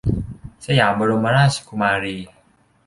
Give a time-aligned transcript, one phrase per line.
[0.65, 2.17] สยามบรมราชกุมารี